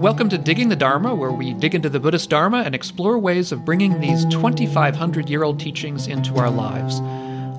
[0.00, 3.52] Welcome to Diggin' the Dharma, where we dig into the Buddhist Dharma and explore ways
[3.52, 7.00] of bringing these 2,500 year old teachings into our lives.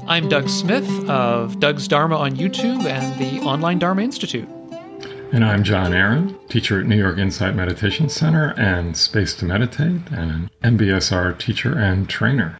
[0.07, 4.49] I'm Doug Smith of Doug's Dharma on YouTube and the Online Dharma Institute.
[5.31, 10.01] And I'm Jon Aaron, teacher at New York Insight Meditation Center and Space to Meditate,
[10.09, 12.57] and an MBSR teacher and trainer.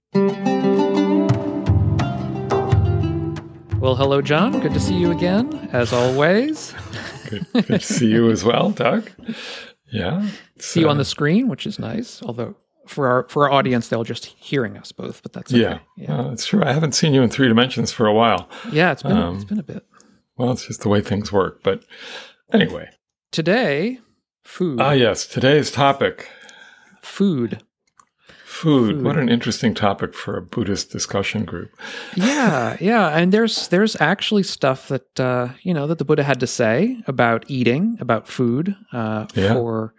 [3.80, 4.60] Well, hello, Jon.
[4.60, 6.76] Good to see you again, as always.
[7.32, 9.10] good, good to see you as well, Doug.
[9.92, 10.28] Yeah.
[10.60, 12.22] See you on the screen, which is nice.
[12.24, 12.56] Although
[12.88, 15.62] for our for our audience, they'll just hearing us both, but that's okay.
[15.62, 16.20] yeah, yeah.
[16.20, 16.64] Uh, it's true.
[16.64, 18.50] I haven't seen you in three dimensions for a while.
[18.72, 19.86] Yeah, it's been um, it's been a bit.
[20.38, 21.62] Well, it's just the way things work.
[21.64, 21.84] But
[22.52, 22.90] anyway,
[23.32, 24.00] today,
[24.44, 24.80] food.
[24.82, 25.28] Ah, yes.
[25.28, 26.30] Today's topic,
[27.02, 27.62] food.
[28.62, 28.98] Food.
[28.98, 29.04] Food.
[29.04, 31.76] What an interesting topic for a Buddhist discussion group.
[32.16, 36.40] yeah, yeah, and there's there's actually stuff that uh, you know that the Buddha had
[36.42, 39.56] to say about eating, about food, uh, yeah.
[39.56, 39.96] for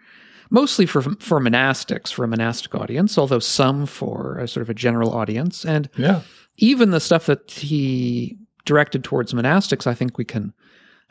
[0.49, 4.73] mostly for for monastics, for a monastic audience, although some for a sort of a
[4.73, 6.21] general audience, and yeah,
[6.55, 10.53] even the stuff that he directed towards monastics, I think we can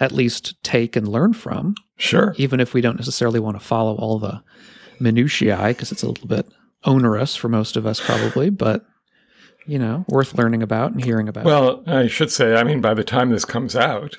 [0.00, 1.74] at least take and learn from.
[1.98, 4.42] Sure, even if we don't necessarily want to follow all the
[5.00, 6.46] minutiae because it's a little bit
[6.84, 8.84] onerous for most of us, probably, but
[9.66, 11.44] you know, worth learning about and hearing about.
[11.44, 14.18] Well, I should say, I mean, by the time this comes out,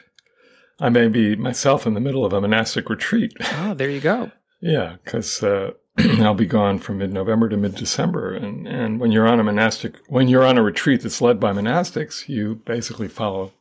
[0.80, 3.33] I may be myself in the middle of a monastic retreat.
[3.44, 4.31] Ah, there you go.
[4.61, 9.39] yeah, because uh, I'll be gone from mid-November to mid-December, and and when you're on
[9.39, 13.52] a monastic, when you're on a retreat that's led by monastics, you basically follow,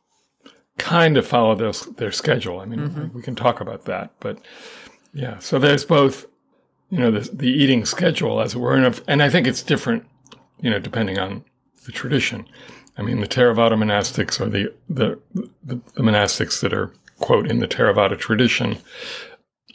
[0.77, 2.59] kind of follow their their schedule.
[2.59, 3.15] I mean, mm-hmm.
[3.15, 4.39] we can talk about that, but
[5.13, 5.37] yeah.
[5.39, 6.25] So there's both
[6.93, 8.75] you know, the, the eating schedule, as it were.
[8.75, 10.05] And, if, and I think it's different,
[10.61, 11.43] you know, depending on
[11.87, 12.45] the tradition.
[12.99, 17.61] I mean, the Theravada monastics or the, the, the, the monastics that are, quote, in
[17.61, 18.77] the Theravada tradition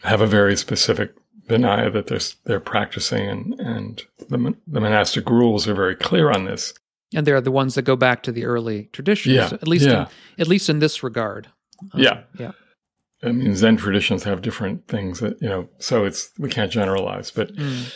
[0.04, 1.12] have a very specific
[1.48, 6.44] Vinaya that they're, they're practicing, and, and the, the monastic rules are very clear on
[6.44, 6.72] this.
[7.12, 10.02] And they're the ones that go back to the early traditions, yeah, at least yeah.
[10.36, 11.48] in, at least in this regard.
[11.92, 12.52] Um, yeah, yeah.
[13.22, 17.32] I mean, Zen traditions have different things that, you know, so it's, we can't generalize,
[17.32, 17.92] but, mm.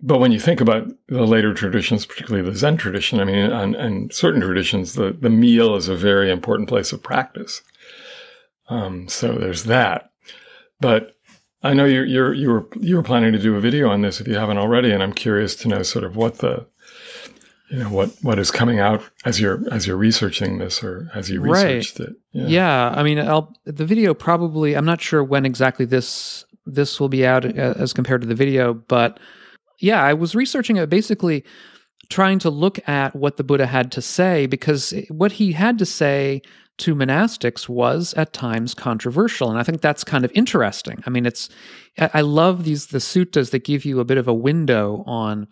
[0.00, 3.76] but when you think about the later traditions, particularly the Zen tradition, I mean, and,
[3.76, 7.62] and certain traditions, the, the meal is a very important place of practice.
[8.70, 10.10] Um, so there's that.
[10.80, 11.14] But
[11.62, 14.20] I know you're, you're, you were, you were planning to do a video on this
[14.20, 14.92] if you haven't already.
[14.92, 16.66] And I'm curious to know sort of what the,
[17.70, 21.30] you know what what is coming out as you're as you're researching this or as
[21.30, 22.08] you researched right.
[22.08, 22.46] it yeah.
[22.46, 27.08] yeah i mean I'll, the video probably i'm not sure when exactly this this will
[27.08, 29.20] be out uh, as compared to the video but
[29.80, 31.44] yeah i was researching it basically
[32.08, 35.86] trying to look at what the buddha had to say because what he had to
[35.86, 36.40] say
[36.78, 41.26] to monastics was at times controversial and i think that's kind of interesting i mean
[41.26, 41.50] it's
[42.14, 45.46] i love these the suttas that give you a bit of a window on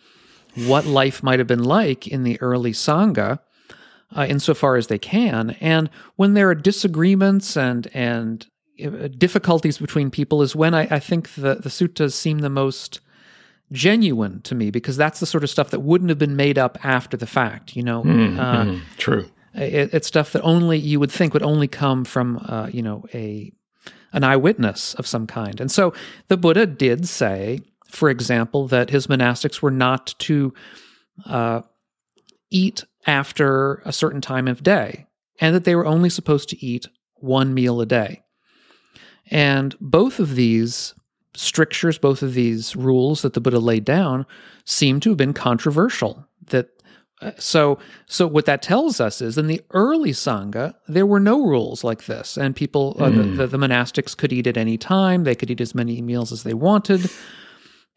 [0.65, 3.39] what life might have been like in the early Sangha,
[4.17, 5.51] uh, insofar as they can.
[5.61, 8.47] And when there are disagreements and and
[8.85, 13.01] uh, difficulties between people, is when I, I think the the suttas seem the most
[13.73, 16.79] genuine to me because that's the sort of stuff that wouldn't have been made up
[16.85, 17.77] after the fact.
[17.77, 19.29] You know, mm, uh, mm, true.
[19.55, 23.05] It, it's stuff that only you would think would only come from uh, you know
[23.13, 23.53] a
[24.13, 25.61] an eyewitness of some kind.
[25.61, 25.93] And so
[26.29, 27.61] the Buddha did say
[27.97, 30.53] for example, that his monastics were not to
[31.25, 31.63] uh,
[32.51, 35.07] eat after a certain time of day,
[35.41, 38.23] and that they were only supposed to eat one meal a day.
[39.31, 40.95] And both of these
[41.35, 44.27] strictures, both of these rules that the Buddha laid down,
[44.65, 46.27] seem to have been controversial.
[46.49, 46.69] That
[47.23, 51.47] uh, so so what that tells us is in the early sangha there were no
[51.47, 53.01] rules like this, and people mm.
[53.01, 53.37] uh, the, hmm.
[53.37, 55.25] the, the monastics could eat at any time.
[55.25, 57.11] They could eat as many meals as they wanted.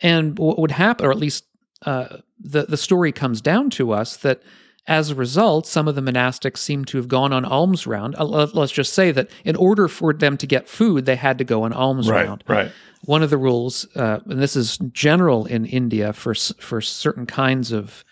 [0.01, 1.45] And what would happen, or at least
[1.85, 4.41] uh, the the story comes down to us that
[4.87, 8.15] as a result, some of the monastics seem to have gone on alms round.
[8.17, 11.43] Uh, let's just say that in order for them to get food, they had to
[11.43, 12.43] go on alms right, round.
[12.47, 12.71] Right.
[13.05, 17.71] One of the rules, uh, and this is general in India for for certain kinds
[17.71, 18.03] of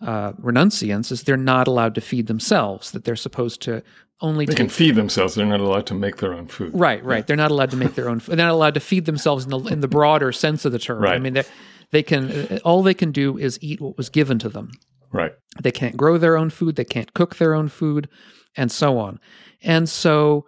[0.00, 2.90] uh, renunciants, is they're not allowed to feed themselves.
[2.90, 3.82] That they're supposed to
[4.20, 5.34] only they take, can feed themselves.
[5.34, 6.72] They're not allowed to make their own food.
[6.74, 7.26] Right, right.
[7.26, 8.20] They're not allowed to make their own.
[8.20, 8.36] Food.
[8.36, 11.02] They're not allowed to feed themselves in the in the broader sense of the term.
[11.02, 11.14] Right.
[11.14, 11.42] I mean,
[11.90, 14.72] they can all they can do is eat what was given to them.
[15.12, 15.32] Right.
[15.62, 16.76] They can't grow their own food.
[16.76, 18.08] They can't cook their own food,
[18.56, 19.20] and so on.
[19.62, 20.46] And so,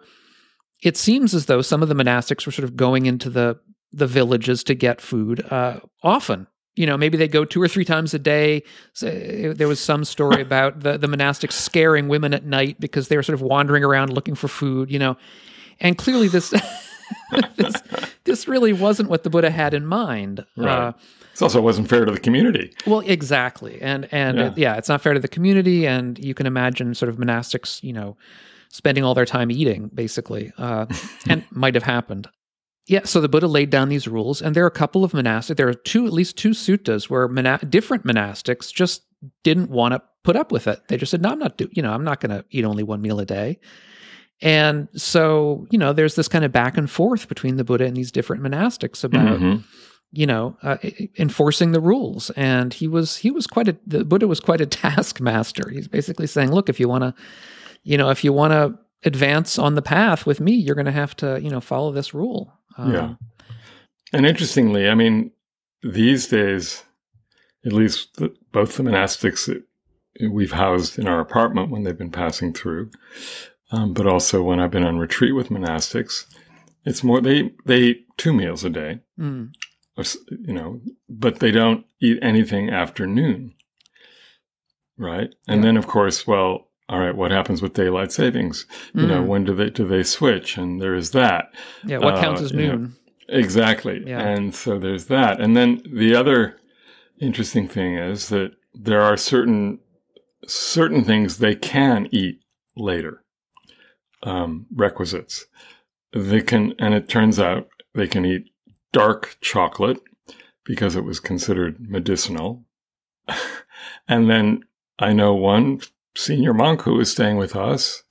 [0.83, 3.59] it seems as though some of the monastics were sort of going into the
[3.93, 7.83] the villages to get food uh, often you know, maybe they go two or three
[7.85, 8.63] times a day.
[8.93, 13.07] So uh, there was some story about the, the monastics scaring women at night because
[13.09, 15.17] they were sort of wandering around looking for food, you know.
[15.79, 16.49] And clearly this
[17.55, 17.75] this,
[18.23, 20.45] this really wasn't what the Buddha had in mind.
[20.55, 20.69] Right.
[20.87, 20.93] Uh,
[21.33, 22.71] It also wasn't fair to the community.
[22.85, 24.43] well, exactly, and and Yeah.
[24.45, 24.53] yeah.
[24.57, 27.93] yeah, it's not fair to the community, and you can imagine sort of monastics, you
[27.93, 28.15] know,
[28.69, 30.85] spending all their time eating, basically, uh,
[31.27, 32.27] and might have happened.
[32.87, 35.55] Yeah, so the Buddha laid down these rules, and there are a couple of monastics.
[35.55, 39.03] There are two, at least two suttas where mona- different monastics just
[39.43, 40.81] didn't want to put up with it.
[40.87, 41.69] They just said, "No, I'm not do.
[41.71, 43.59] You know, I'm not going to eat only one meal a day."
[44.41, 47.95] And so, you know, there's this kind of back and forth between the Buddha and
[47.95, 49.63] these different monastics about Mhm.
[50.11, 50.77] you know uh,
[51.19, 54.65] enforcing the rules and he was he was quite a the buddha was quite a
[54.81, 57.13] taskmaster he's basically saying look if you want to
[57.83, 60.91] you know if you want to advance on the path with me you're going to
[60.91, 63.13] have to you know follow this rule Um, Yeah.
[64.13, 65.31] And interestingly, I mean,
[65.83, 66.83] these days,
[67.65, 69.63] at least the, both the monastics that
[70.29, 72.91] we've housed in our apartment when they've been passing through,
[73.71, 76.25] um, but also when I've been on retreat with monastics,
[76.85, 79.51] it's more they they eat two meals a day, mm,
[80.27, 83.53] you know, but they don't eat anything after noon,
[84.97, 85.33] right?
[85.47, 85.67] And Yeah.
[85.67, 88.65] then, of course, well, all right, what happens with daylight savings?
[88.93, 89.27] You know, mm.
[89.27, 90.57] when do they do they switch?
[90.57, 91.53] And there is that.
[91.85, 92.95] yeah what counts uh, as you know, noon
[93.31, 94.03] Exactly.
[94.05, 94.19] Yeah.
[94.19, 95.39] And so there's that.
[95.39, 96.57] And then the other
[97.19, 99.79] interesting thing is that there are certain
[100.45, 102.41] certain things they can eat
[102.75, 103.23] later.
[104.23, 105.45] Um, requisites.
[106.13, 108.51] They can and it turns out they can eat
[108.91, 109.99] dark chocolate
[110.65, 112.65] because it was considered medicinal.
[114.09, 114.63] and then
[114.99, 115.79] I know one
[116.15, 118.03] senior monk who was staying with us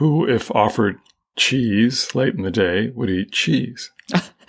[0.00, 0.98] who, if offered
[1.36, 3.90] cheese late in the day, would eat cheese.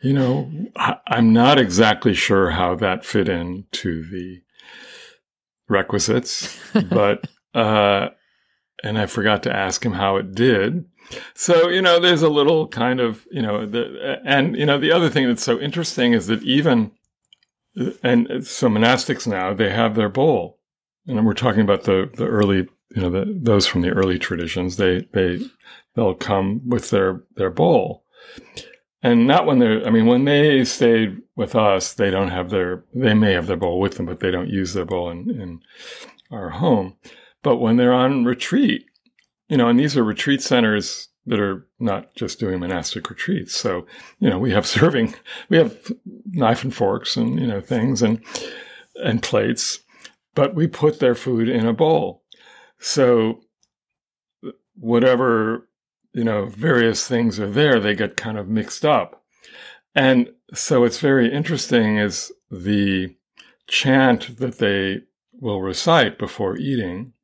[0.00, 4.42] you know, I, I'm not exactly sure how that fit into the
[5.68, 6.56] requisites,
[6.88, 8.10] but, uh,
[8.84, 10.84] and I forgot to ask him how it did.
[11.34, 14.92] So, you know, there's a little kind of, you know, the, and, you know, the
[14.92, 16.92] other thing that's so interesting is that even,
[18.04, 20.60] and so monastics now, they have their bowl.
[21.06, 24.76] And we're talking about the, the early, you know, the, those from the early traditions.
[24.76, 25.40] They, they,
[25.94, 28.04] they'll come with their, their bowl.
[29.02, 32.84] And not when they're, I mean, when they stayed with us, they don't have their,
[32.94, 35.60] they may have their bowl with them, but they don't use their bowl in, in
[36.30, 36.96] our home.
[37.42, 38.86] But when they're on retreat,
[39.48, 43.54] you know, and these are retreat centers that are not just doing monastic retreats.
[43.54, 43.86] So,
[44.18, 45.14] you know, we have serving,
[45.48, 45.92] we have
[46.32, 48.20] knife and forks and, you know, things and,
[48.96, 49.80] and plates,
[50.36, 52.22] but we put their food in a bowl.
[52.78, 53.40] So
[54.76, 55.68] whatever,
[56.12, 59.24] you know, various things are there, they get kind of mixed up.
[59.94, 63.16] And so it's very interesting is the
[63.66, 65.00] chant that they
[65.32, 67.14] will recite before eating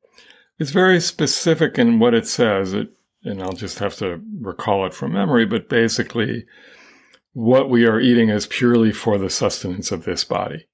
[0.57, 2.73] is very specific in what it says.
[2.73, 2.89] It,
[3.23, 6.45] and I'll just have to recall it from memory, but basically,
[7.33, 10.65] what we are eating is purely for the sustenance of this body.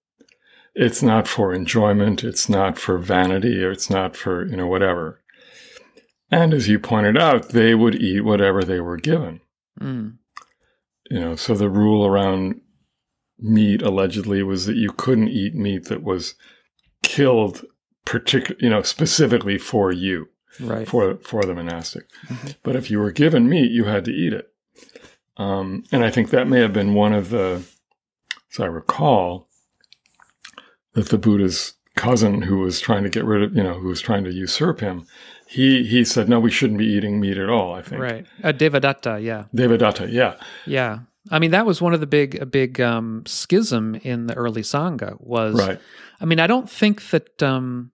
[0.82, 2.24] It's not for enjoyment.
[2.24, 5.22] It's not for vanity or it's not for, you know, whatever.
[6.32, 9.42] And as you pointed out, they would eat whatever they were given.
[9.78, 10.20] Mm.
[11.12, 12.62] You know, so the rule around
[13.38, 16.36] meat allegedly was that you couldn't eat meat that was
[17.04, 17.66] killed
[18.06, 20.30] particular, you know, specifically for you,
[20.62, 22.06] right for for the monastic.
[22.28, 22.56] Mhm.
[22.64, 24.54] But if you were given meat, you had to eat it.
[25.36, 27.64] Um, and I think that may have been one of the,
[28.54, 29.49] as I recall,
[30.94, 34.02] that the Buddha's cousin who was trying to get rid of, you know, who was
[34.02, 35.06] trying to usurp him,
[35.48, 37.74] he he said, no, we shouldn't be eating meat at all.
[37.74, 38.02] I think.
[38.02, 41.00] right uh, devadatta yeah Devadatta, yeah, yeah
[41.32, 44.62] i mean that was one of the big a big um schism in the early
[44.62, 45.80] sangha was right,
[46.20, 47.92] I mean, I don't think that um,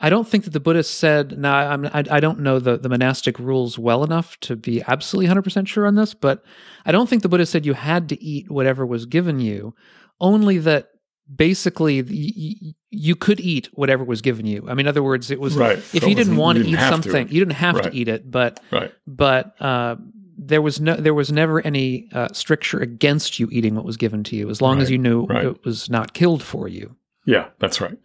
[0.00, 1.38] I don't think that the Buddha said.
[1.38, 5.26] Now, I'm, I I don't know the the monastic rules well enough to be absolutely
[5.26, 6.42] 100 percent sure on this, but
[6.86, 9.74] I don't think the Buddha said you had to eat whatever was given you.
[10.20, 10.88] Only that
[11.34, 14.64] basically y- you could eat whatever was given you.
[14.68, 15.78] I mean, in other words, it was right.
[15.78, 17.84] if So you didn't want to didn't eat have something, you didn't have Right.
[17.84, 19.96] to eat it, but right, but uh,
[20.36, 24.24] there was no there was never any uh, stricture against you eating what was given
[24.24, 26.96] to you as long as you knew it was not killed for you.
[27.26, 27.96] yeah, that's right.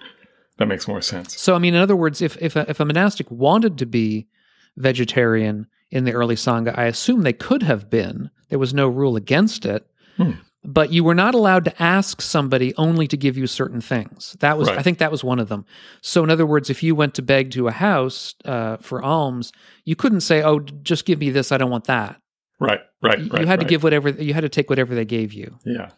[0.58, 1.40] That makes more sense.
[1.40, 4.28] So, I mean, in other words, if if a, if a monastic wanted to be
[4.76, 8.30] vegetarian in the early sangha, I assume they could have been.
[8.50, 9.86] There was no rule against it,
[10.18, 10.32] Hmm.
[10.70, 14.36] But you were not allowed to ask somebody only to give you certain things.
[14.42, 14.78] That was, Right.
[14.78, 15.66] I think, that was one of them.
[16.02, 19.52] So, in other words, if you went to beg to a house uh, for alms,
[19.86, 21.52] you couldn't say, "Oh, just give me this.
[21.54, 22.18] I don't want that."
[22.60, 23.42] Right, right, You- right.
[23.42, 23.70] you had to right.
[23.70, 25.90] give whatever you had to take whatever they gave you Yeah,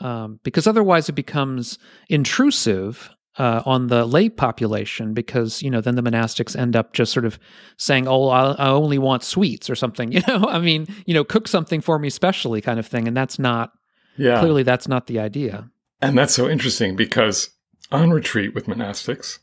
[0.00, 5.94] um, because otherwise it becomes intrusive uh, on the lay population because you know then
[5.94, 7.38] the monastics end up just sort of
[7.76, 10.12] saying, "Oh, I, I only want sweets" or something.
[10.16, 13.16] You know, I mean, you know, cook something for me specially, kind of thing, and
[13.16, 13.72] that's not
[14.16, 14.40] Yeah.
[14.40, 15.70] clearly that's not the idea.
[16.00, 17.50] And that's so interesting because
[17.90, 19.38] on retreat with monastics,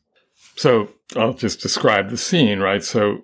[0.56, 2.84] so I'll just describe the scene, right?
[2.84, 3.24] So,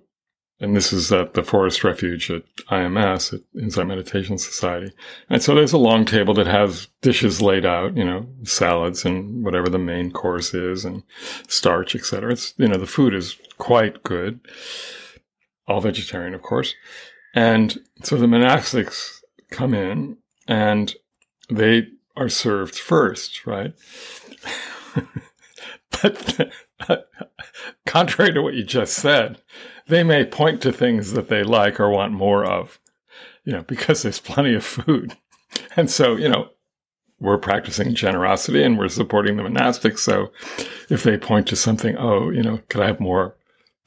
[0.60, 4.92] and this is at the Forest Refuge at IMS, at Insight Meditation Society.
[5.30, 9.44] And so there's a long table that has dishes laid out, you know, salads and
[9.44, 11.04] whatever the main course is and
[11.48, 12.32] starch, et cetera.
[12.32, 14.40] It's, you know, the food is quite good.
[15.68, 16.74] All vegetarian, of course.
[17.36, 19.20] And so the monastics
[19.52, 20.96] come in and
[21.50, 23.74] they are served first, right?
[25.92, 26.52] but
[27.86, 29.42] contrary to what you just said,
[29.88, 32.80] they may point to things that they like or want more of,
[33.44, 35.18] you know, because there's plenty of food.
[35.76, 36.50] And so, you know,
[37.20, 40.00] we're practicing generosity and we're supporting the monastics.
[40.00, 40.32] So
[40.90, 43.36] if they point to something, oh, you know, could I have more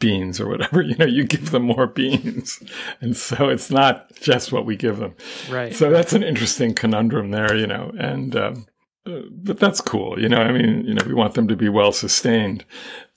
[0.03, 2.63] beans or whatever, you know, you give them more beans.
[3.01, 5.15] And so it's not just what we give them.
[5.49, 5.75] Right.
[5.75, 8.67] So that's an interesting conundrum there, you know, and, um,
[9.07, 10.21] uh, but that's cool.
[10.21, 12.65] You know, I mean, you know, we want them to be well sustained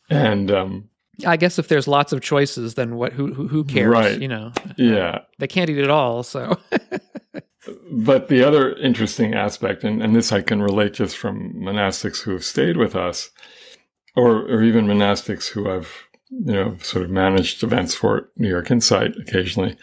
[0.10, 0.90] and, um,
[1.26, 3.14] I guess if there's lots of choices, then what?
[3.14, 3.88] Who who, who cares?
[3.88, 4.20] Right.
[4.20, 4.52] You know.
[4.76, 5.20] yeah.
[5.40, 6.60] They can't eat it all, so
[7.92, 12.32] But the other interesting aspect, and, and this I can relate just from monastics who
[12.32, 13.30] have stayed with us,
[14.16, 16.05] or, or even monastics who I've,
[16.44, 19.78] you know, sort of managed events for New York Insight occasionally.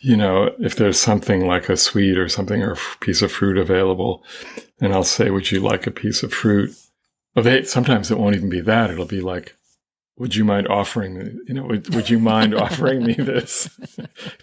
[0.00, 3.30] You know, if there's something like a sweet or something or a f- piece of
[3.30, 4.24] fruit available,
[4.80, 6.74] and I'll say, Would you like a piece of fruit?
[7.64, 8.90] Sometimes it won't even be that.
[8.90, 9.56] It'll be like,
[10.16, 13.68] would you mind offering you know, would, would you mind offering me this?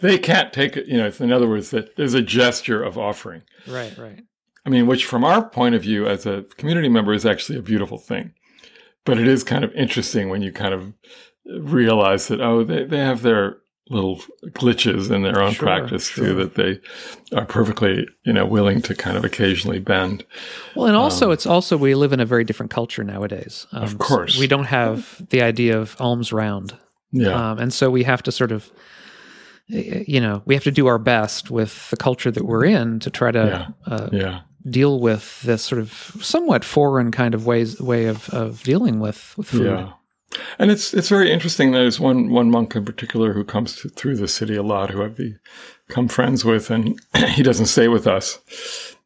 [0.02, 2.98] they can't take it, you know, it's in other words, that there's a gesture of
[2.98, 3.44] offering.
[3.68, 4.24] right, right.
[4.66, 7.62] I mean, which from our point of view as a community member is actually a
[7.62, 8.34] beautiful thing.
[9.06, 10.94] But it is kind of interesting when you kind of
[11.46, 13.58] realize that, oh, they, they have their
[13.92, 16.26] little glitches in their own Sure, practice sure.
[16.26, 16.80] too, that they
[17.36, 20.24] are perfectly, you know, willing to kind of occasionally bend.
[20.76, 23.66] Well, and also Um, it's also we live in a very different culture nowadays.
[23.72, 24.40] Um, Of so course.
[24.40, 26.76] we don't have the idea of alms round,
[27.12, 27.52] Yeah.
[27.52, 28.72] um, and so we have to sort of,
[29.68, 33.10] you know, we have to do our best with the culture that we're in to
[33.10, 34.42] try to uh, yeah.
[34.70, 39.34] deal with this sort of somewhat foreign kind of ways way of of dealing with
[39.38, 39.66] with food.
[39.66, 39.94] Yeah.
[40.58, 41.72] And it's it's very interesting.
[41.72, 45.04] There's one one monk in particular who comes to, through the city a lot, who
[45.04, 45.20] I've
[45.88, 48.40] become friends with, and he doesn't stay with us.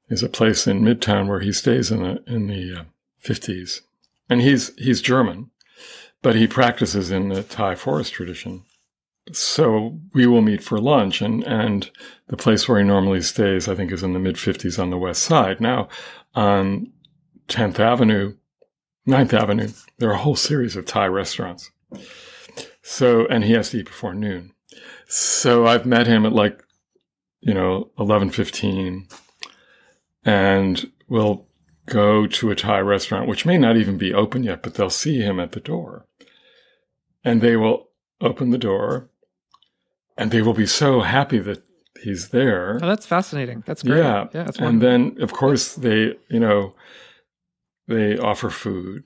[0.08, 2.84] There's a place in Midtown where he stays in the in the uh,
[3.18, 3.82] fifties,
[4.30, 5.52] and he's he's German,
[6.22, 8.64] but he practices in the Thai forest tradition.
[9.32, 11.90] So we will meet for lunch, and and
[12.28, 14.98] the place where he normally stays, I think, is in the mid fifties on the
[14.98, 15.62] west side.
[15.62, 15.88] Now,
[16.36, 16.92] on
[17.48, 18.36] Tenth Avenue,
[19.08, 21.72] 9th Avenue, there are a whole series of Thai restaurants.
[22.82, 24.52] So, and he has to eat before noon.
[25.08, 26.64] So I've met him at like,
[27.42, 29.12] you know, 11:15
[30.26, 31.46] and we'll
[31.86, 35.20] go to a Thai restaurant which may not even be open yet, but they'll see
[35.20, 36.06] him at the door.
[37.24, 37.90] And they will
[38.22, 39.10] open the door
[40.18, 41.64] and they will be so happy that
[42.02, 42.80] he's there.
[42.82, 43.64] Oh, that's fascinating.
[43.66, 44.00] That's great.
[44.00, 44.28] Yeah.
[44.34, 46.74] yeah, that's and then, of course, they, you know,
[47.88, 49.04] they offer food.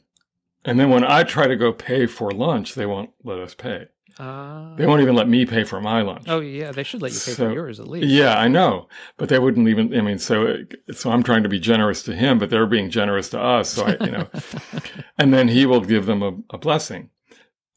[0.66, 3.86] And then when I try to go pay for lunch, they won't let us pay.
[4.20, 6.26] Uh, They won't even let me pay for my lunch.
[6.28, 8.08] oh yeah, they should let you pay So- for yours at least.
[8.08, 9.96] Yeah, I know, but they wouldn't even.
[9.96, 10.58] I mean, so
[10.92, 13.70] so I'm trying to be generous to him, but they're being generous to us.
[13.70, 14.28] So I, you know,
[15.20, 17.12] and then he will give them a, a blessing.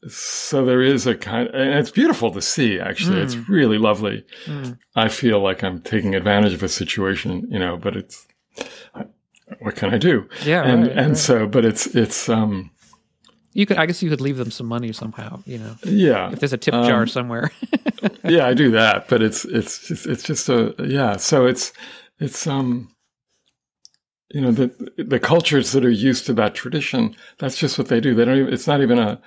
[0.07, 2.79] So there is a kind, and it's beautiful to see.
[2.79, 3.47] Actually, it's Mm.
[3.47, 4.25] really lovely.
[4.47, 4.79] Mm.
[4.95, 8.27] I feel like I'm taking advantage of a situation, you know, but it's
[9.59, 10.27] what can I do?
[10.45, 11.17] yeah, and right, and right.
[11.17, 12.71] so, but it's it's um
[13.53, 13.77] you could.
[13.77, 15.41] I guess you could leave them some money somehow.
[15.45, 17.51] You know, yeah if there's a tip jar Um, somewhere.
[18.23, 21.17] yeah I do that, but it's it's just it's just a yeah.
[21.17, 21.73] So it's
[22.19, 22.89] it's um
[24.33, 27.15] you know the the cultures that are used to that tradition.
[27.39, 28.15] That's just what they do.
[28.15, 28.37] They don't.
[28.37, 29.21] Even, it's not even a.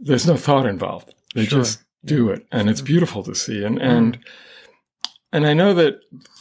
[0.00, 1.14] There's no thought involved.
[1.34, 1.60] They Sure.
[1.60, 3.62] just do it, and it's beautiful to see.
[3.64, 4.18] And and
[5.32, 6.00] and I know that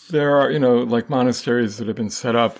[0.09, 2.59] there are you know like monasteries that have been set up.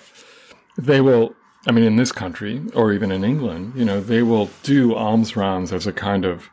[0.76, 1.34] They will.
[1.66, 5.34] I mean, in this country or even in England, you know, they will do alms
[5.34, 6.50] rounds as a kind of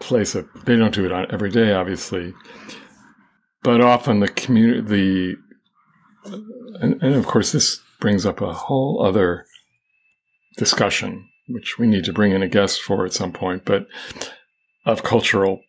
[0.00, 0.48] place of.
[0.64, 2.34] They don't do it on every day, obviously,
[3.62, 4.80] but often the community.
[4.80, 5.36] The
[6.80, 9.46] and, and of course, this brings up a whole other
[10.56, 13.86] discussion, which we need to bring in a guest for at some point, but
[14.84, 15.60] of cultural,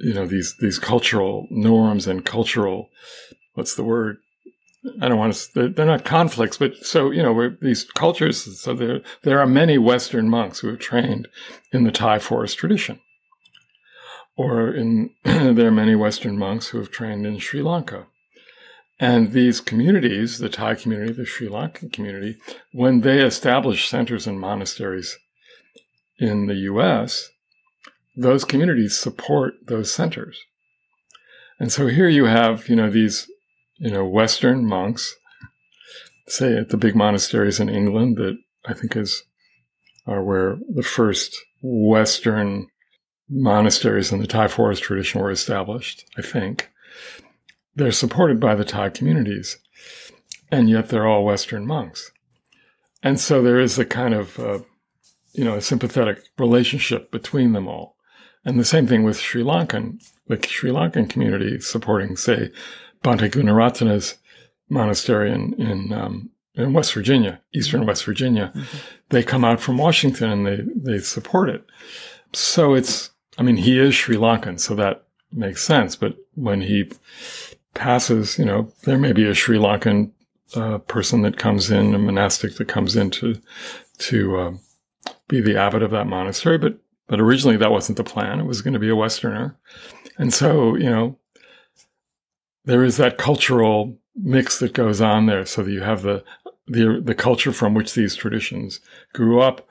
[0.00, 2.88] you know, these these cultural norms and cultural,
[3.54, 4.18] what's the word,
[5.00, 5.68] I don't want to.
[5.68, 8.60] They're not conflicts, but so you know, these cultures.
[8.60, 11.28] So there, there are many Western monks who have trained
[11.72, 13.00] in the Thai forest tradition,
[14.36, 18.06] or in there are many Western monks who have trained in Sri Lanka.
[19.00, 22.36] And these communities, the Thai community, the Sri Lankan community,
[22.72, 25.16] when they establish centers and monasteries
[26.18, 27.30] in the U.S.,
[28.18, 30.40] those communities support those centers.
[31.60, 33.30] And so here you have, you know, these,
[33.76, 35.14] you know, Western monks,
[36.26, 39.22] say at the big monasteries in England that I think is,
[40.04, 42.66] are where the first Western
[43.30, 46.70] monasteries in the Thai forest tradition were established, I think.
[47.76, 49.58] They're supported by the Thai communities,
[50.50, 52.10] and yet they're all Western monks.
[53.00, 54.58] And so there is a kind of, uh,
[55.32, 57.94] you know, a sympathetic relationship between them all.
[58.44, 62.50] And the same thing with Sri Lankan, the Sri Lankan community supporting, say,
[63.02, 64.16] Bhante Gunaratana's
[64.68, 68.52] monastery in, in, um, in West Virginia, Eastern West Virginia.
[68.54, 68.76] Mm-hmm.
[69.10, 71.64] They come out from Washington and they, they support it.
[72.32, 75.96] So it's, I mean, he is Sri Lankan, so that makes sense.
[75.96, 76.90] But when he
[77.74, 80.10] passes, you know, there may be a Sri Lankan
[80.54, 83.40] uh, person that comes in, a monastic that comes in to,
[83.98, 84.52] to uh,
[85.28, 86.58] be the abbot of that monastery.
[86.58, 86.78] But
[87.08, 88.38] but originally that wasn't the plan.
[88.38, 89.56] It was going to be a Westerner.
[90.18, 91.18] And so, you know,
[92.64, 96.22] there is that cultural mix that goes on there so that you have the,
[96.66, 98.80] the, the culture from which these traditions
[99.14, 99.66] grew up,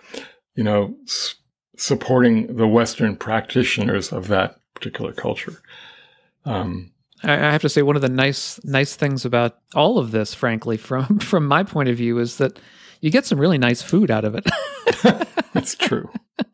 [0.56, 1.36] you know, s-
[1.77, 5.62] supporting the Western practitioners of that particular culture.
[6.46, 6.91] Um,
[7.24, 10.77] I have to say one of the nice nice things about all of this, frankly,
[10.77, 12.60] from from my point of view, is that
[13.01, 14.48] you get some really nice food out of it.
[15.53, 16.10] That's true.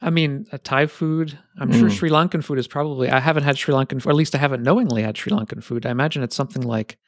[0.00, 1.38] I mean, a Thai food.
[1.58, 1.78] I'm mm.
[1.78, 3.10] sure Sri Lankan food is probably.
[3.10, 5.86] I haven't had Sri Lankan, or at least I haven't knowingly had Sri Lankan food.
[5.86, 6.98] I imagine it's something like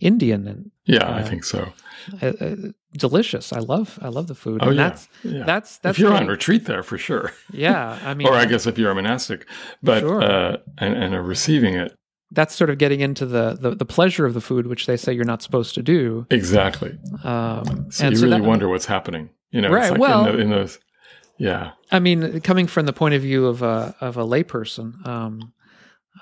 [0.00, 1.72] Indian and yeah, uh, I think so.
[2.20, 2.56] Uh, uh,
[2.94, 3.52] delicious.
[3.52, 3.98] I love.
[4.02, 4.60] I love the food.
[4.62, 4.88] Oh and yeah.
[4.88, 5.44] That's, yeah.
[5.44, 5.96] that's that's.
[5.96, 7.32] If you're on retreat there for sure.
[7.52, 9.46] Yeah, I mean, or I guess if you're a monastic,
[9.82, 10.22] but sure.
[10.22, 11.94] uh, and and are receiving it.
[12.32, 15.12] That's sort of getting into the, the, the pleasure of the food, which they say
[15.12, 16.26] you're not supposed to do.
[16.30, 16.98] Exactly.
[17.24, 19.28] Um, so you so really that, wonder what's happening.
[19.50, 19.90] You know, right?
[19.90, 20.78] Like well, in, the, in those
[21.42, 21.72] yeah.
[21.90, 25.52] I mean, coming from the point of view of a of a layperson, um,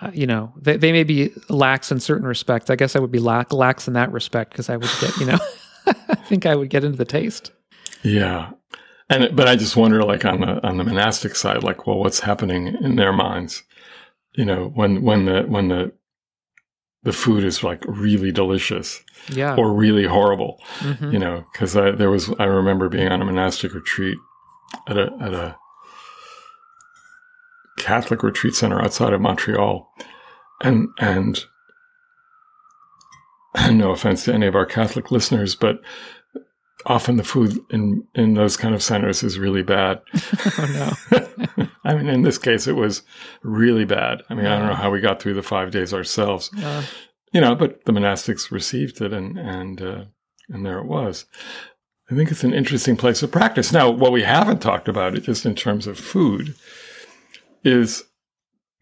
[0.01, 2.71] uh, you know, they, they may be lax in certain respects.
[2.71, 5.27] I guess I would be lax, lax in that respect because I would get, you
[5.27, 5.39] know,
[5.87, 7.51] I think I would get into the taste.
[8.03, 8.53] Yeah,
[9.11, 12.21] and but I just wonder, like on the on the monastic side, like, well, what's
[12.21, 13.63] happening in their minds?
[14.33, 15.93] You know, when when the when the
[17.03, 21.13] the food is like really delicious, yeah, or really horrible, mm-hmm.
[21.13, 24.17] you know, because I there was I remember being on a monastic retreat
[24.87, 25.57] at a at a
[27.79, 29.91] Catholic retreat center outside of Montreal,
[30.63, 31.45] and and
[33.71, 35.81] no offense to any of our Catholic listeners, but
[36.87, 40.01] often the food in in those kind of centers is really bad.
[40.59, 41.67] oh no!
[41.85, 43.03] I mean, in this case, it was
[43.43, 44.23] really bad.
[44.29, 46.51] I mean, I don't know how we got through the five days ourselves.
[46.63, 46.85] Uh,
[47.33, 50.05] you know, but the monastics received it, and and uh,
[50.49, 51.27] and there it was.
[52.11, 53.73] I think it's an interesting place of practice.
[53.73, 56.57] Now, what we haven't talked about, it just in terms of food,
[57.63, 58.03] is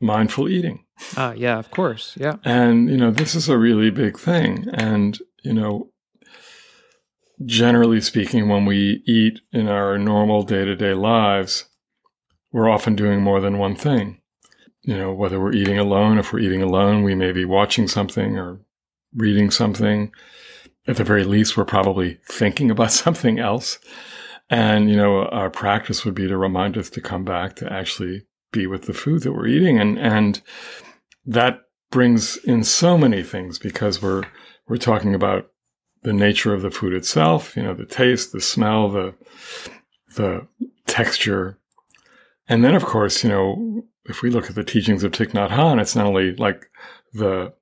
[0.01, 0.85] mindful eating.
[1.17, 2.37] Ah, uh, yeah, of course, yeah.
[2.45, 4.67] And you know, this is a really big thing.
[4.73, 5.91] And you know,
[7.45, 11.67] generally speaking, when we eat in our normal day to day lives,
[12.51, 14.21] we're often doing more than one thing.
[14.83, 18.39] You know, whether we're eating alone, if we're eating alone, we may be watching something
[18.39, 18.61] or
[19.15, 20.13] reading something
[20.89, 23.79] at the very least, we're probably thinking about something else.
[24.51, 28.25] And, you know, our practice would be to remind us to come back to actually
[28.51, 29.79] be with the food that we're eating.
[29.79, 30.41] And, and
[31.27, 34.25] that brings in so many things because we're,
[34.67, 35.51] we're talking about
[36.03, 39.15] the nature of the food itself, you know, the taste, the smell, the,
[40.17, 40.49] the
[40.87, 41.59] texture.
[42.49, 45.51] And then, of course, you know, if we look at the teachings of Thich Nhat
[45.51, 46.71] Hanh, it's not only like
[47.13, 47.53] the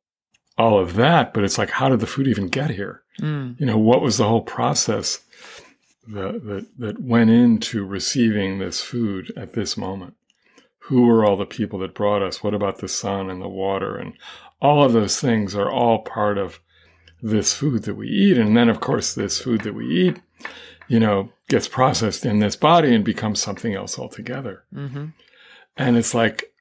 [0.56, 3.02] all of that, but it's like, how did the food even get here?
[3.20, 3.58] Mm.
[3.60, 5.20] You know, what was the whole process
[6.08, 10.14] that, that, that went into receiving this food at this moment?
[10.80, 12.42] Who were all the people that brought us?
[12.42, 13.96] What about the sun and the water?
[13.96, 14.14] And
[14.60, 16.60] all of those things are all part of
[17.22, 18.38] this food that we eat.
[18.38, 20.20] And then, of course, this food that we eat,
[20.86, 24.64] you know, gets processed in this body and becomes something else altogether.
[24.72, 25.06] Mm-hmm.
[25.76, 26.52] And it's like,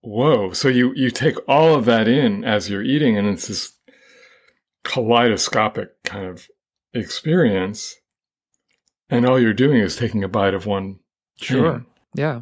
[0.00, 0.52] whoa.
[0.52, 3.72] So you, you take all of that in as you're eating, and it's this
[4.86, 6.48] kaleidoscopic kind of
[6.94, 7.94] experience.
[9.10, 10.98] And all you're doing is taking a bite of one.
[11.40, 11.72] Sure.
[11.74, 11.86] Thing.
[12.14, 12.40] Yeah.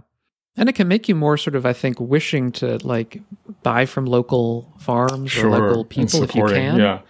[0.56, 3.20] And it can make you more sort of, I think, wishing to like
[3.62, 5.50] buy from local farms sure.
[5.50, 6.78] or local people if you can.
[6.78, 7.00] Yeah.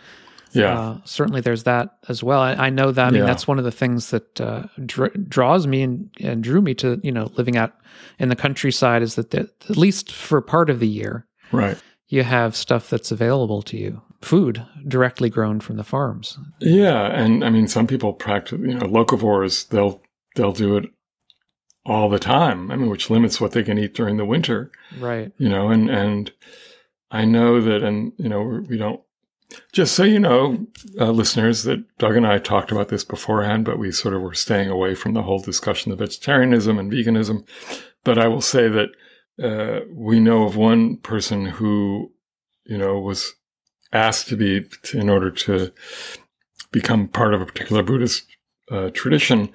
[0.52, 0.78] Yeah.
[0.78, 2.40] Uh, certainly, there's that as well.
[2.40, 3.08] I, I know that.
[3.08, 3.26] I mean, Yeah.
[3.26, 7.00] that's one of the things that uh, dr- draws me and, and drew me to
[7.02, 7.74] you know living out
[8.18, 11.76] in the countryside is that the, at least for part of the year, Right.
[12.08, 16.38] you have stuff that's available to you, food directly grown from the farms.
[16.60, 18.58] Yeah, and I mean, some people practice.
[18.60, 20.02] You know, locavores they'll
[20.34, 20.86] they'll do it
[21.86, 22.70] all the time.
[22.70, 24.70] I mean, which limits what they can eat during the winter.
[24.98, 25.32] Right.
[25.38, 26.32] You know, and and
[27.10, 29.00] I know that, and you know, we don't.
[29.72, 30.66] Just so you know,
[30.98, 34.34] uh, listeners, that Doug and I talked about this beforehand, but we sort of were
[34.34, 37.46] staying away from the whole discussion of vegetarianism and veganism.
[38.02, 38.88] But I will say that
[39.42, 42.12] uh, we know of one person who,
[42.64, 43.34] you know, was
[43.94, 45.72] asked to be in order to
[46.72, 48.26] become part of a particular Buddhist
[48.70, 49.50] uh, tradition.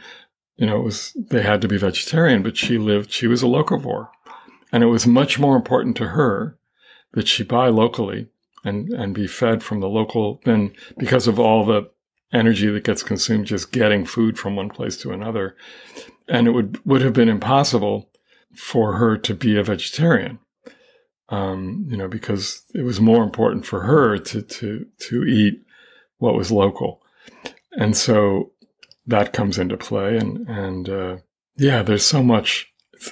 [0.55, 3.11] You know, it was they had to be vegetarian, but she lived.
[3.11, 4.09] She was a locavore,
[4.71, 6.57] and it was much more important to her
[7.13, 8.27] that she buy locally
[8.63, 11.89] and and be fed from the local than because of all the
[12.31, 15.55] energy that gets consumed just getting food from one place to another.
[16.27, 18.09] And it would would have been impossible
[18.55, 20.39] for her to be a vegetarian.
[21.31, 25.61] Um, you know, because it was more important for her to to to eat
[26.17, 27.01] what was local.
[27.73, 28.51] And so
[29.05, 31.17] that comes into play and and uh,
[31.57, 32.67] yeah, there's so much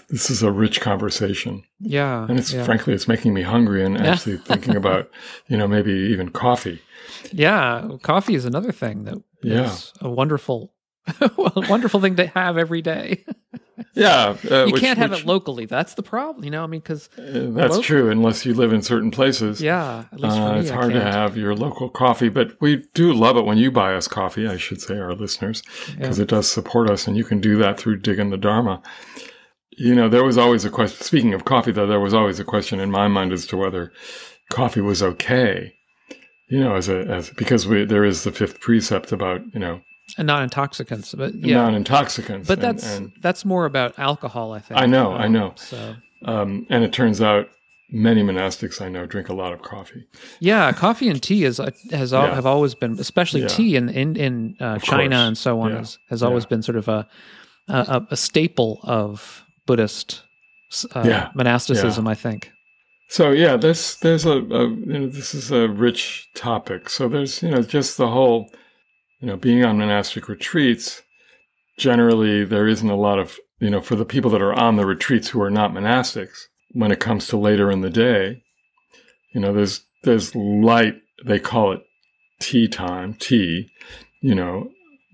[0.10, 1.64] this is a rich conversation.
[1.80, 2.26] Yeah.
[2.28, 2.64] And it's yeah.
[2.66, 4.12] frankly, it's making me hungry and Yeah.
[4.14, 5.10] actually thinking about,
[5.48, 6.82] you know, maybe even coffee.
[7.32, 9.66] Yeah, coffee is another thing that Yeah.
[9.72, 10.74] is a wonderful,
[11.38, 13.24] wonderful thing to have every day.
[13.94, 15.66] Yeah, uh, you which- can't have which- it locally.
[15.66, 16.64] That's the problem, you know.
[16.64, 19.62] I mean, because uh, that's Lo- true, unless you live in certain places.
[19.62, 21.14] yeah, at least Uh, me, it's I hard to can't.
[21.14, 24.48] have your local coffee, but we do love it when you buy us coffee.
[24.48, 25.62] I should say, our listeners,
[25.96, 28.82] because it does support us, and you can do that through digging the Dharma.
[29.80, 31.04] You know, there was always a question.
[31.06, 33.92] Speaking of coffee, though, there was always a question in my mind as to whether
[34.50, 35.74] coffee was okay.
[36.50, 39.82] You know, as a as because we, there is the fifth precept about you know
[40.18, 41.56] and not intoxicants, but yeah.
[41.56, 42.48] non-intoxicants.
[42.48, 44.80] but that's and, that's more about alcohol, I think.
[44.82, 45.54] I know, I Um, know.
[45.56, 47.50] So um, and it turns out
[47.90, 50.04] many monastics I know drink a lot of coffee.
[50.40, 51.58] yeah, coffee and tea is
[51.92, 52.36] has al- Yeah.
[52.36, 53.48] have always been, especially Yeah.
[53.48, 55.28] tea in in, in uh, China course.
[55.28, 55.78] and so on, Yeah.
[55.78, 57.08] has, has always been sort of a
[57.70, 60.24] a, a staple of Buddhist
[60.96, 62.08] uh, monasticism.
[62.08, 62.52] I think.
[63.10, 66.90] So yeah, there's there's a, a you know this is a rich topic.
[66.90, 68.52] So there's you know just the whole
[69.20, 71.02] you know being on monastic retreats.
[71.78, 74.86] Generally, there isn't a lot of you know for the people that are on the
[74.86, 76.46] retreats who are not monastics.
[76.72, 78.44] When it comes to later in the day,
[79.34, 80.96] you know there's there's light.
[81.26, 81.82] They call it
[82.40, 83.70] tea time, tea.
[84.22, 84.70] You know,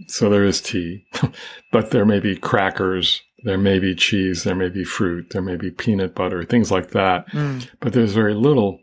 [0.08, 1.06] so there is tea,
[1.72, 5.58] but there may be crackers, there may be cheese, there may be fruit, there may
[5.58, 7.68] be peanut butter, things like that Mm.
[7.82, 8.80] but there's very little.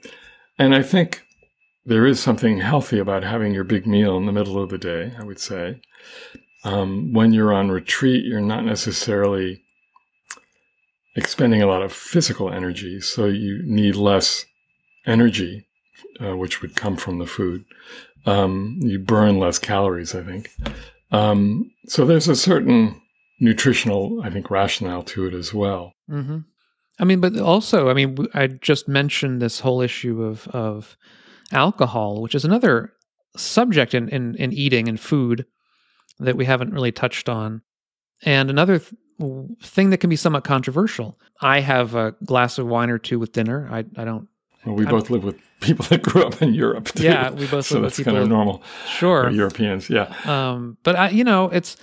[0.58, 1.22] And I think
[1.84, 5.12] there is something healthy about having your big meal in the middle of the day,
[5.18, 5.80] I would say.
[6.64, 9.62] Um, when you're on retreat, you're not necessarily
[11.16, 14.44] expending a lot of physical energy, so you need less
[15.06, 15.66] energy,
[16.20, 17.64] uh, which would come from the food.
[18.26, 20.50] Um, you burn less calories, I think.
[21.10, 23.00] Um, so there's a certain
[23.40, 25.94] nutritional, I think, rationale to it as well.
[26.08, 26.38] hmm
[26.98, 30.98] I mean, but also, I mean, I just mentioned this whole issue of of
[31.52, 32.92] alcohol, which is another
[33.36, 35.46] subject in in, in eating and food
[36.18, 37.62] that we haven't really touched on,
[38.24, 38.92] and another th-
[39.62, 41.18] thing that can be somewhat controversial.
[41.40, 43.68] I have a glass of wine or two with dinner.
[43.70, 44.28] I I don't.
[44.66, 46.86] Well, we I'm- both live with people that grew up in Europe.
[46.88, 47.04] Too.
[47.04, 48.62] Yeah, we both so live with that's kind of normal.
[48.88, 49.30] Sure.
[49.30, 51.76] Europeans, yeah, Um, but I, you know, it's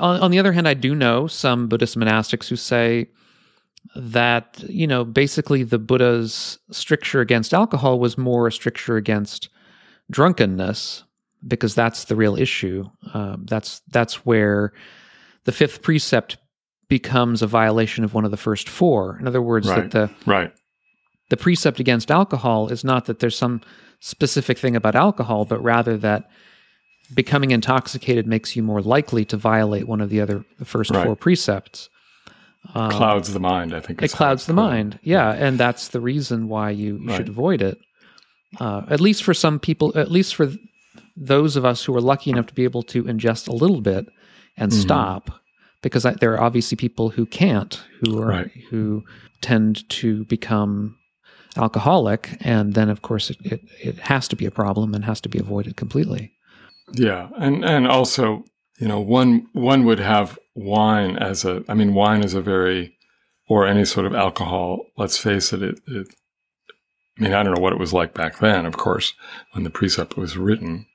[0.00, 3.08] on, on the other hand, I do know some Buddhist monastics who say
[3.96, 9.48] that you know basically the Buddha's stricture against alcohol was more a stricture against
[10.10, 11.04] drunkenness
[11.46, 12.84] because that's the real issue.
[13.14, 14.72] Um, that's that's where
[15.44, 16.36] the fifth precept
[16.88, 19.18] becomes a violation of one of the first four.
[19.18, 19.90] In other words, Right.
[19.90, 20.52] that the right,
[21.30, 23.60] the precept against alcohol is not that there's some
[24.00, 26.28] specific thing about alcohol, but rather that
[27.14, 31.04] becoming intoxicated makes you more likely to violate one of the other the first Right.
[31.04, 31.88] four precepts.
[32.74, 33.74] Um, clouds the mind.
[33.74, 34.98] I think it clouds the mind.
[35.02, 37.16] Yeah, and that's the reason why you, you Right.
[37.16, 37.78] should avoid it.
[38.60, 40.58] Uh, at least for some people, at least for th-
[41.16, 44.06] those of us who are lucky enough to be able to ingest a little bit
[44.56, 44.80] and Mhm.
[44.80, 45.30] stop,
[45.82, 48.50] because I, there are obviously people who can't, who are Right.
[48.70, 49.04] who
[49.42, 50.96] tend to become
[51.56, 55.20] alcoholic, and then of course it, it, it has to be a problem and has
[55.22, 56.32] to be avoided completely.
[56.94, 58.44] Yeah, and and also,
[58.78, 61.64] you know, one one would have wine as a.
[61.68, 62.96] I mean, wine is a very,
[63.48, 64.86] or any sort of alcohol.
[64.96, 65.62] Let's face it.
[65.62, 65.80] It.
[65.86, 66.08] it
[67.18, 69.12] I mean, I don't know what it was like back then, of course,
[69.52, 70.86] when the precept was written.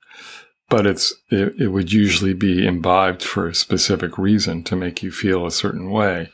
[0.68, 5.10] but it's it, it would usually be imbibed for a specific reason to make you
[5.12, 6.30] feel a certain way,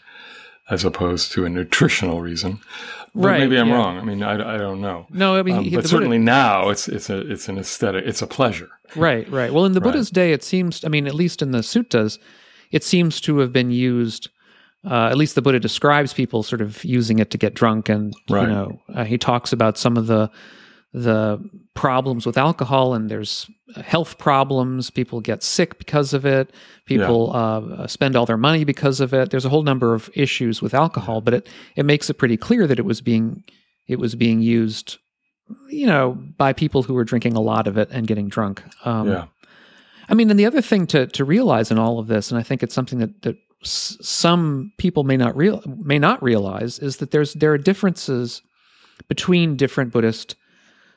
[0.71, 2.61] as opposed to a nutritional reason.
[3.15, 3.75] But Right, maybe I'm yeah.
[3.77, 3.99] wrong.
[3.99, 5.07] I mean, I, I don't know.
[5.11, 8.05] No, I mean, Um, he- but certainly Buddha, now it's it's a it's an aesthetic.
[8.07, 8.71] It's a pleasure.
[8.97, 9.53] right, right.
[9.53, 9.93] Well, in the Right.
[9.93, 10.83] Buddha's day, it seems.
[10.83, 12.19] I mean, at least in the suttas,
[12.75, 14.29] it seems to have been used.
[14.85, 18.13] Uh, at least the Buddha describes people sort of using it to get drunk, and
[18.29, 18.43] Right.
[18.43, 20.31] you know, uh, he talks about some of the
[20.93, 21.39] the
[21.75, 23.51] problems with alcohol, and there's
[23.83, 24.91] health problems.
[24.91, 26.53] People get sick because of it.
[26.87, 29.31] People uh, spend all their money because of it.
[29.31, 32.67] There's a whole number of issues with alcohol, but it it makes it pretty clear
[32.69, 33.43] that it was being
[33.89, 34.99] it was being used,
[35.69, 38.63] you know, by people who were drinking a lot of it and getting drunk.
[38.85, 39.25] Um, yeah.
[40.09, 42.43] I mean, and the other thing to to realize in all of this, and I
[42.43, 46.99] think it's something that that s- some people may not real may not realize, is
[46.99, 48.43] that there's there are differences
[49.09, 50.37] between different Buddhist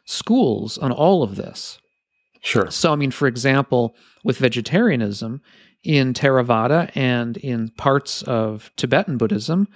[0.05, 1.79] schools on all of this.
[2.41, 2.71] Sure.
[2.71, 5.41] So, I mean, for example, with vegetarianism
[5.83, 9.67] in Theravada and in parts of Tibetan Buddhism,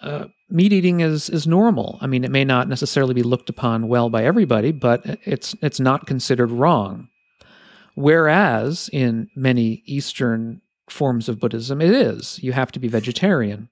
[0.00, 1.98] uh, meat eating is is normal.
[2.00, 5.80] I mean, it may not necessarily be looked upon well by everybody, but it's it's
[5.80, 7.08] not considered wrong.
[7.94, 12.38] Whereas in many Eastern forms of Buddhism, it is.
[12.42, 13.68] You have to be vegetarian,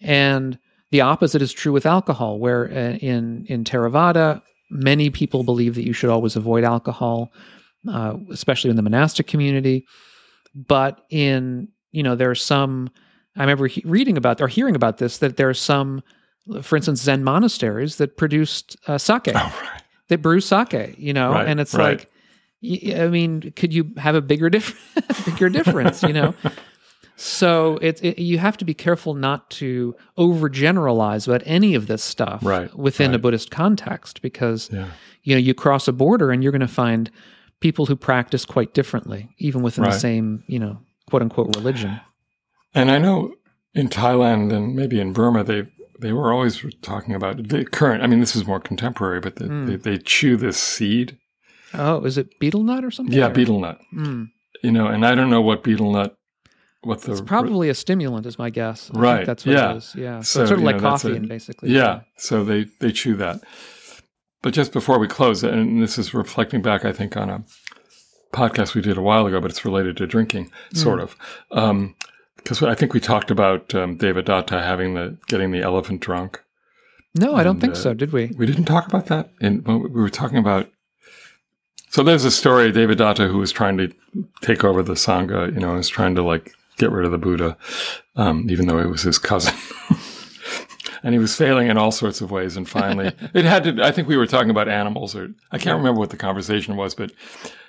[0.00, 0.58] and
[0.90, 2.38] the opposite is true with alcohol.
[2.38, 7.32] Where uh, in in Theravada, many people believe that you should always avoid alcohol,
[7.88, 9.86] uh, especially in the monastic community.
[10.54, 12.90] But in you know, there are some.
[13.36, 16.02] I remember he- reading about or hearing about this that there are some,
[16.62, 19.28] for instance, Zen monasteries that produced uh, sake.
[19.28, 19.82] Oh, right.
[20.08, 21.98] They brew sake, you know, Right, and it's right.
[21.98, 22.10] like,
[22.96, 24.74] I mean, could you have a bigger diff-
[25.26, 26.34] bigger difference, you know?
[27.16, 32.02] So it's it, you have to be careful not to overgeneralize about any of this
[32.02, 33.18] stuff Right, within a.
[33.18, 34.88] Buddhist context because Yeah.
[35.22, 37.10] you know you cross a border and you're going to find
[37.60, 42.00] people who practice quite differently, even within the same you know quote unquote religion.
[42.74, 43.34] And I know
[43.74, 45.66] in Thailand and maybe in Burma, they
[46.00, 48.02] they were always talking about the current.
[48.02, 49.66] I mean, this is more contemporary, but the, Mm.
[49.68, 51.16] they, they chew this seed.
[51.78, 53.16] Oh, is it betel nut or something?
[53.16, 53.80] Yeah, or- betel nut.
[53.94, 54.30] Mm.
[54.62, 56.16] You know, and I don't know what betel nut.
[56.82, 58.90] What the It's probably a stimulant, is my guess.
[58.90, 59.72] I think Right, that's what yeah.
[59.72, 59.94] it is.
[59.96, 60.20] Yeah.
[60.20, 61.70] So, So, it's sort of like know, coffee, and basically.
[61.70, 63.40] Yeah, so they they chew that.
[64.42, 67.44] But just before we close, and this is reflecting back, I think, on a
[68.34, 71.16] podcast we did a while ago, but it's related to drinking, sort of.
[71.50, 71.94] Um,
[72.36, 76.42] because I think we talked about um, Devadatta having the getting the elephant drunk.
[77.14, 77.94] No, I don't think uh, so.
[77.94, 78.32] Did we?
[78.36, 79.30] We didn't talk about that.
[79.40, 80.68] And we were talking about.
[81.94, 83.88] So there's a story of Devadatta who was trying to
[84.40, 85.54] take over the sangha.
[85.54, 87.56] You know, was trying to like get rid of the Buddha,
[88.16, 89.54] um, even though it was his cousin.
[91.04, 92.56] and he was failing in all sorts of ways.
[92.56, 93.80] And finally, it had to.
[93.80, 96.96] I think we were talking about animals, or I can't remember what the conversation was,
[96.96, 97.12] but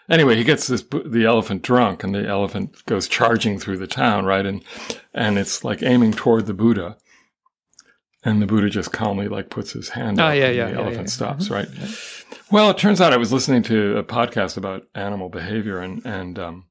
[0.10, 4.26] anyway, he gets this the elephant drunk, and the elephant goes charging through the town,
[4.26, 4.48] right?
[4.48, 4.64] And
[5.14, 6.98] and it's like aiming toward the Buddha.
[8.26, 10.72] And the Buddha just calmly like puts his hand Oh, up yeah, and yeah, the
[10.72, 11.68] yeah, elephant stops, right?
[12.52, 16.40] Well, it turns out I was listening to a podcast about animal behavior, and and
[16.40, 16.66] um,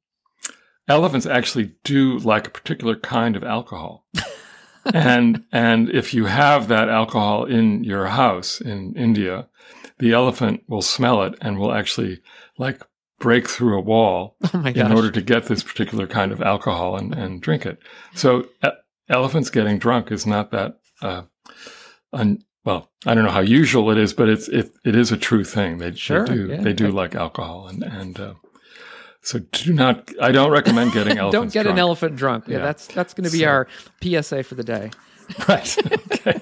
[0.89, 4.05] elephants actually do like a particular kind of alcohol,
[4.93, 9.49] and and if you have that alcohol in your house in India,
[9.99, 12.21] the elephant will smell it and will actually
[12.59, 12.83] like
[13.21, 17.15] break through a wall Oh in order to get this particular kind of alcohol and,
[17.15, 17.79] and drink it.
[18.15, 18.69] So e-
[19.09, 21.23] elephants getting drunk is not that, uh,
[22.13, 25.17] un, well, I don't know how usual it is, but it's, it, it is a
[25.17, 25.79] true thing.
[25.79, 26.61] They, Sure, they do, yeah.
[26.63, 28.35] they do like alcohol and, and, uh,
[29.23, 31.77] so do not, I don't recommend getting elephants don't get drunk.
[31.77, 32.45] an elephant drunk.
[32.47, 32.63] Yeah, Yeah.
[32.65, 33.69] that's that's going to be So- our
[34.03, 34.91] PSA for the day.
[35.49, 35.77] Right.
[36.13, 36.39] Okay.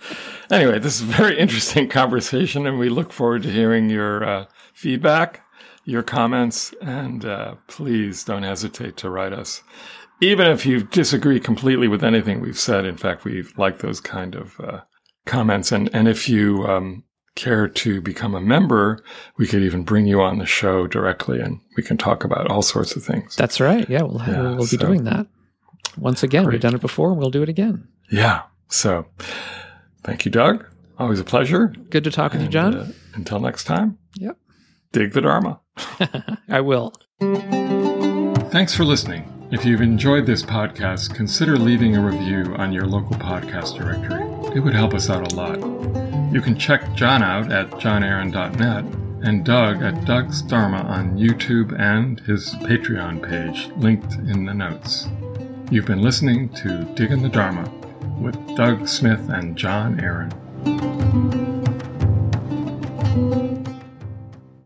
[0.50, 4.44] anyway, this is a very interesting conversation, and we look forward to hearing your uh,
[4.72, 5.44] feedback,
[5.84, 9.62] your comments, and uh, please don't hesitate to write us.
[10.22, 14.34] Even if you disagree completely with anything we've said, in fact, we like those kind
[14.36, 14.80] of uh,
[15.26, 15.72] comments.
[15.72, 17.02] And, and if you um,
[17.34, 19.02] care to become a member,
[19.36, 22.62] we could even bring you on the show directly and we can talk about all
[22.62, 23.34] sorts of things.
[23.34, 23.88] That's right.
[23.90, 25.26] Yeah, we'll Yeah, we'll, we'll be so- doing that.
[25.98, 26.52] Once again, Great.
[26.54, 27.86] we've done it before, and we'll do it again.
[28.10, 28.42] Yeah.
[28.68, 29.04] So
[30.04, 30.64] thank you, Doug.
[30.98, 31.74] Always a pleasure.
[31.90, 32.74] Good to talk with you, Jon.
[32.74, 34.38] uh, until next time, yep,
[34.92, 35.60] dig the Dharma.
[36.48, 36.94] I will.
[38.50, 39.41] Thanks for listening.
[39.52, 44.22] If you've enjoyed this podcast, consider leaving a review on your local podcast directory.
[44.56, 45.58] It would help us out a lot.
[46.32, 48.84] You can check Jon out at johnaaron.net
[49.22, 55.08] and Doug at Doug's Dharma on YouTube and his Patreon page, linked in the notes.
[55.70, 57.70] You've been listening to Diggin' the Dharma
[58.18, 61.61] with Doug Smith and Jon Aaron.